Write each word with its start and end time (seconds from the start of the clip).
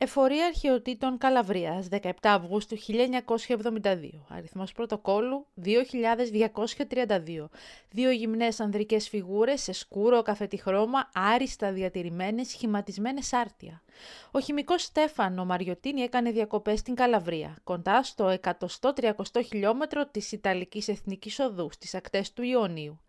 Εφορία 0.00 0.46
Αρχαιοτήτων 0.46 1.18
Καλαβρίας, 1.18 1.88
17 1.90 2.10
Αυγούστου 2.22 2.76
1972. 2.76 4.26
Αριθμός 4.28 4.72
πρωτοκόλλου 4.72 5.46
2232. 5.64 7.48
Δύο 7.90 8.10
γυμνές 8.10 8.60
ανδρικές 8.60 9.08
φιγούρες 9.08 9.62
σε 9.62 9.72
σκούρο 9.72 10.22
καφετή 10.22 10.56
χρώμα, 10.56 11.10
άριστα 11.14 11.72
διατηρημένες, 11.72 12.48
σχηματισμένες 12.48 13.32
άρτια. 13.32 13.82
Ο 14.30 14.40
χημικός 14.40 14.82
Στέφανο 14.82 15.44
Μαριωτίνη 15.44 16.00
έκανε 16.00 16.30
διακοπές 16.30 16.78
στην 16.78 16.94
Καλαβρία, 16.94 17.56
κοντά 17.64 18.02
στο 18.02 18.28
130 18.28 19.42
χιλιόμετρο 19.46 20.06
της 20.06 20.32
Ιταλικής 20.32 20.88
Εθνικής 20.88 21.38
Οδού, 21.38 21.68
στις 21.72 21.94
ακτές 21.94 22.32
του 22.32 22.42
Ιωνίου. 22.42 23.00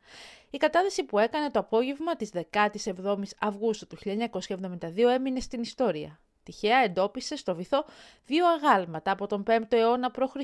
Η 0.50 0.58
κατάδυση 0.58 1.04
που 1.04 1.20
έκανε 1.20 1.50
το 1.52 1.60
απόγευμα 1.60 2.16
της 2.16 2.32
17ης 2.34 2.94
Αυγούστου 3.40 3.88
του 3.88 3.98
1972 3.98 5.10
έμεινε 5.10 5.40
στην 5.40 5.62
ιστορία 5.62 6.20
τυχαία 6.50 6.78
εντόπισε 6.78 7.36
στο 7.36 7.56
βυθό 7.56 7.86
δύο 8.26 8.48
αγάλματα 8.48 9.12
από 9.12 9.28
τον 9.28 9.44
5ο 9.48 9.62
αιώνα 9.70 10.12
π.Χ., 10.12 10.36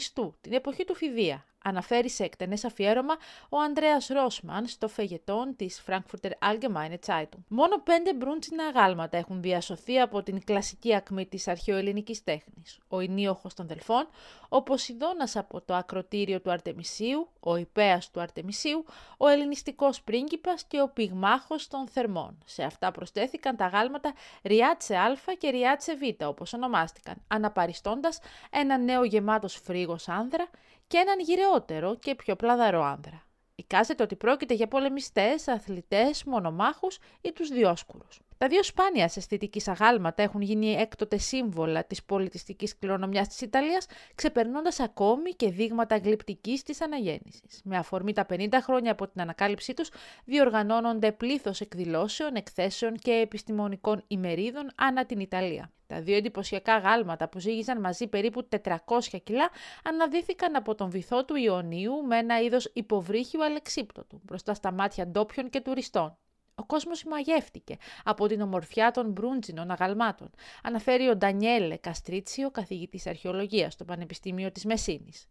την 0.42 0.54
εποχή 0.54 0.86
του 0.86 0.96
Φιδία, 0.96 1.46
αναφέρει 1.66 2.10
σε 2.10 2.24
εκτενές 2.24 2.66
αφιέρωμα 2.66 3.16
ο 3.50 3.60
Ανδρέας 3.60 4.08
Ρόσμαν 4.08 4.66
στο 4.66 4.88
φεγετόν 4.88 5.56
της 5.56 5.84
Frankfurter 5.88 6.30
Allgemeine 6.30 6.96
Zeitung. 7.06 7.44
Μόνο 7.48 7.82
πέντε 7.84 8.14
μπρούντσινα 8.14 8.66
αγάλματα 8.66 9.18
έχουν 9.18 9.42
διασωθεί 9.42 10.00
από 10.00 10.24
την 10.24 10.44
κλασική 10.44 10.96
ακμή 10.96 11.26
της 11.26 11.48
αρχαιοελληνικής 11.48 12.24
τέχνης. 12.24 12.80
Ο 12.88 13.00
Ινίοχος 13.00 13.54
των 13.54 13.68
Δελφών, 13.68 14.08
ο 14.50 14.62
Ποσειδώνας 14.62 15.36
από 15.36 15.62
το 15.62 15.74
ακροτήριο 15.74 16.42
του 16.42 16.52
Αρτεμισίου, 16.52 17.30
ο 17.40 17.56
Ιππέας 17.56 18.12
του 18.12 18.22
Αρτεμισίου, 18.22 18.86
ο 19.18 19.28
ελληνιστικός 19.28 20.02
πρίγκιπας 20.02 20.64
και 20.64 20.82
ο 20.82 20.90
πυγμάχος 20.90 21.68
των 21.68 21.88
Θερμών. 21.88 22.38
Σε 22.46 22.64
αυτά 22.64 22.92
προσθέθηκαν 22.92 23.56
τα 23.56 23.66
αγάλματα 23.66 24.14
Ριάτσε 24.44 24.96
Α 24.96 25.14
και 25.38 25.50
Ριάτσε 25.50 25.96
Β, 25.96 26.26
όπως 26.26 26.54
ονομάστηκαν, 26.54 27.16
αναπαριστώντας 27.28 28.20
ένα 28.50 28.78
νέο 28.78 29.04
γεμάτος 29.04 29.56
φρίγος 29.64 30.08
άνδρα 30.08 30.50
και 30.88 30.98
έναν 30.98 31.20
γυρεότερο 31.20 31.96
και 31.96 32.16
πιο 32.16 32.36
πλαδαρό 32.36 32.84
άνδρα. 32.84 33.24
Εικάζεται 33.56 34.04
ότι 34.04 34.16
πρόκειται 34.16 34.54
για 34.54 34.68
πολεμιστές, 34.68 35.48
αθλητές, 35.48 36.24
μονομάχους 36.24 36.98
ή 37.22 37.32
τους 37.32 37.50
διόσκουρους. 37.50 38.20
Τα 38.38 38.48
δύο 38.48 38.64
σπάνια 38.64 39.04
αισθητική 39.16 39.62
αγάλματα 39.66 40.24
έχουν 40.24 40.42
γίνει 40.42 40.74
έκτοτε 40.74 41.18
σύμβολα 41.18 41.86
της 41.86 42.04
πολιτιστικής 42.04 42.78
κληρονομιάς 42.78 43.28
της 43.28 43.42
Ιταλίας, 43.42 43.86
ξεπερνώντας 44.16 44.80
ακόμη 44.80 45.32
και 45.32 45.50
δείγματα 45.50 45.98
γλυπτικής 45.98 46.64
της 46.64 46.82
αναγέννησης. 46.82 47.62
Με 47.64 47.78
αφορμή 47.78 48.14
τα 48.14 48.26
50 48.26 48.62
χρόνια 48.62 48.92
από 48.92 49.08
την 49.08 49.22
ανακάλυψή 49.22 49.74
τους, 49.74 49.90
διοργανώνονται 50.26 51.12
πλήθος 51.12 51.62
εκδηλώσεων, 51.62 52.36
εκθέσεων 52.36 52.96
και 52.96 53.12
επιστημονικών 53.12 54.04
ημερίδων 54.08 54.72
ανά 54.76 55.06
την 55.06 55.20
Ιταλία. 55.20 55.72
Τα 55.88 56.02
δύο 56.02 56.16
εντυπωσιακά 56.16 56.78
γάλματα 56.78 57.30
που 57.30 57.40
ζήγησαν 57.40 57.80
μαζί 57.80 58.08
περίπου 58.08 58.48
400 58.64 58.76
κιλά 59.24 59.50
αναδύθηκαν 59.84 60.56
από 60.56 60.76
τον 60.76 60.90
βυθό 60.90 61.26
του 61.26 61.36
Ιωνίου 61.36 61.94
με 62.06 62.18
ένα 62.18 62.42
είδος 62.42 62.72
υποβρύχιου 62.74 63.44
αλεξίπτωτου 63.44 64.22
μπροστά 64.24 64.54
στα 64.54 64.72
μάτια 64.72 65.08
ντόπιων 65.08 65.50
και 65.50 65.62
τουριστών. 65.62 66.18
Ο 66.58 66.66
κόσμος 66.66 67.04
μαγεύτηκε 67.04 67.78
από 68.04 68.28
την 68.28 68.42
ομορφιά 68.42 68.92
των 68.92 69.12
μπρούντζινων 69.12 69.72
αγαλμάτων, 69.72 70.30
αναφέρει 70.64 71.08
ο 71.08 71.16
Ντανιέλε 71.16 71.78
Καστρίτσιο, 71.78 72.52
καθηγητής 72.52 73.08
αρχαιολογίας 73.08 73.74
στο 73.74 73.86
Πανεπιστήμιο 73.86 74.52
της 74.52 74.66
Μεσίνης. 74.66 75.28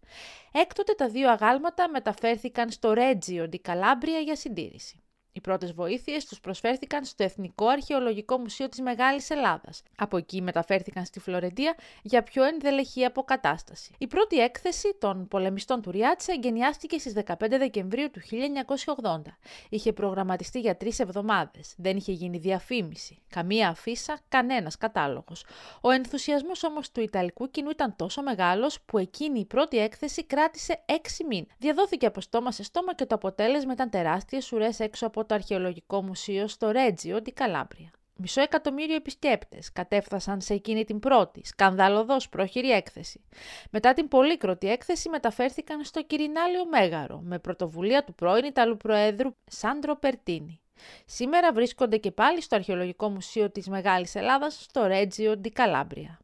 Έκτοτε 0.52 0.92
τα 0.92 1.08
δύο 1.08 1.30
αγάλματα 1.30 1.88
μεταφέρθηκαν 1.88 2.70
στο 2.70 2.92
Ρέτζιο 2.92 3.46
Ντι 3.46 3.58
Καλάμπρια 3.58 4.18
για 4.18 4.36
συντήρηση. 4.36 5.03
Οι 5.36 5.40
πρώτες 5.40 5.72
βοήθειες 5.72 6.24
τους 6.24 6.40
προσφέρθηκαν 6.40 7.04
στο 7.04 7.24
Εθνικό 7.24 7.66
Αρχαιολογικό 7.66 8.38
Μουσείο 8.38 8.68
της 8.68 8.80
Μεγάλης 8.80 9.30
Ελλάδας. 9.30 9.82
Από 9.96 10.16
εκεί 10.16 10.42
μεταφέρθηκαν 10.42 11.04
στη 11.04 11.20
Φλωρεντία 11.20 11.74
για 12.02 12.22
πιο 12.22 12.44
ενδελεχή 12.44 13.04
αποκατάσταση. 13.04 13.92
Η 13.98 14.06
πρώτη 14.06 14.38
έκθεση 14.38 14.96
των 14.98 15.28
πολεμιστών 15.28 15.82
του 15.82 15.90
Ριάτσα 15.90 16.32
εγκαινιάστηκε 16.32 16.98
στις 16.98 17.12
15 17.26 17.34
Δεκεμβρίου 17.48 18.10
του 18.10 18.20
1980. 18.20 19.38
Είχε 19.68 19.92
προγραμματιστεί 19.92 20.60
για 20.60 20.76
τρεις 20.76 20.98
εβδομάδες. 20.98 21.74
Δεν 21.76 21.96
είχε 21.96 22.12
γίνει 22.12 22.38
διαφήμιση. 22.38 23.18
Καμία 23.28 23.68
αφίσα, 23.68 24.18
κανένας 24.28 24.76
κατάλογος. 24.76 25.44
Ο 25.80 25.90
ενθουσιασμός 25.90 26.64
όμως 26.64 26.90
του 26.90 27.00
Ιταλικού 27.00 27.50
κοινού 27.50 27.70
ήταν 27.70 27.96
τόσο 27.96 28.22
μεγάλος 28.22 28.80
που 28.86 28.98
εκείνη 28.98 29.40
η 29.40 29.44
πρώτη 29.44 29.78
έκθεση 29.78 30.24
κράτησε 30.24 30.82
έξι 30.86 31.24
μήνες. 31.24 31.50
Διαδόθηκε 31.58 32.06
από 32.06 32.20
στόμα 32.20 32.52
σε 32.52 32.62
στόμα 32.62 32.94
και 32.94 33.06
το 33.06 33.14
αποτέλεσμα 33.14 33.72
ήταν 33.72 33.90
τεράστιες 33.90 34.52
ουρές 34.52 34.80
έξω 34.80 35.06
από 35.06 35.23
το 35.26 35.34
Αρχαιολογικό 35.34 36.02
Μουσείο 36.02 36.48
στο 36.48 36.70
Ρέτζιο, 36.70 37.22
την 37.22 37.34
Καλάμπρια. 37.34 37.90
Μισό 38.16 38.40
εκατομμύριο 38.40 38.94
επισκέπτες 38.94 39.72
κατέφθασαν 39.72 40.40
σε 40.40 40.54
εκείνη 40.54 40.84
την 40.84 40.98
πρώτη, 40.98 41.40
σκανδαλωδό 41.44 42.16
πρόχειρη 42.30 42.70
έκθεση. 42.70 43.24
Μετά 43.70 43.92
την 43.92 44.08
πολύκροτη 44.08 44.70
έκθεση 44.70 45.08
μεταφέρθηκαν 45.08 45.84
στο 45.84 46.02
Κυρινάλιο 46.02 46.66
Μέγαρο, 46.66 47.20
με 47.20 47.38
πρωτοβουλία 47.38 48.04
του 48.04 48.14
πρώην 48.14 48.44
Ιταλού 48.44 48.76
Προέδρου 48.76 49.30
Σάντρο 49.46 49.96
Περτίνη. 49.96 50.60
Σήμερα 51.06 51.52
βρίσκονται 51.52 51.96
και 51.96 52.10
πάλι 52.10 52.42
στο 52.42 52.56
Αρχαιολογικό 52.56 53.08
Μουσείο 53.08 53.50
της 53.50 53.68
Μεγάλης 53.68 54.14
Ελλάδας, 54.14 54.62
στο 54.62 54.86
Ρέτζιο 54.86 55.36
Ντι 55.36 55.50
Καλάμπρια. 55.50 56.18